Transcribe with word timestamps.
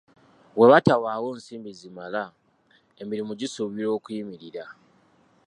Bwe 0.55 0.65
watabawo 0.71 1.27
nsimbi 1.37 1.71
zimala, 1.79 2.23
emirimu 3.01 3.31
gisuubirwa 3.39 3.93
okuyimirira. 3.97 4.65